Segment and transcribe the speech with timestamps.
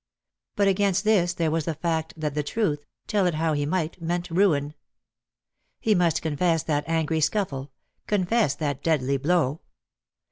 [0.55, 4.01] But against this there was the fact that the truth, tell it how he might,
[4.01, 4.73] meant ruin.
[5.79, 7.71] He must confess that angry scuffle—
[8.07, 9.61] confess that deadly blow.